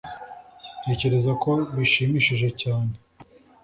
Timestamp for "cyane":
2.61-2.93